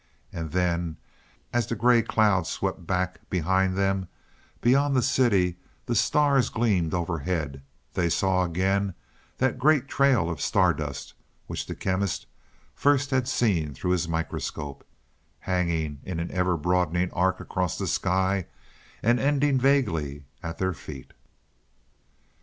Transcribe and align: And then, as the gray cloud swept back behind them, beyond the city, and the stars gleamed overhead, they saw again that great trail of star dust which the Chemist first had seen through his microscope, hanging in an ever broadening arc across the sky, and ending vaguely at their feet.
And 0.33 0.51
then, 0.51 0.97
as 1.53 1.67
the 1.67 1.75
gray 1.75 2.01
cloud 2.01 2.47
swept 2.47 2.87
back 2.87 3.19
behind 3.29 3.77
them, 3.77 4.07
beyond 4.59 4.95
the 4.95 5.03
city, 5.03 5.45
and 5.47 5.55
the 5.85 5.93
stars 5.93 6.49
gleamed 6.49 6.95
overhead, 6.95 7.61
they 7.93 8.09
saw 8.09 8.43
again 8.43 8.95
that 9.37 9.59
great 9.59 9.87
trail 9.87 10.27
of 10.27 10.41
star 10.41 10.73
dust 10.73 11.13
which 11.45 11.67
the 11.67 11.75
Chemist 11.75 12.25
first 12.73 13.11
had 13.11 13.27
seen 13.27 13.75
through 13.75 13.91
his 13.91 14.07
microscope, 14.07 14.83
hanging 15.41 15.99
in 16.03 16.19
an 16.19 16.31
ever 16.31 16.57
broadening 16.57 17.11
arc 17.11 17.39
across 17.39 17.77
the 17.77 17.85
sky, 17.85 18.47
and 19.03 19.19
ending 19.19 19.59
vaguely 19.59 20.25
at 20.41 20.57
their 20.57 20.73
feet. 20.73 21.13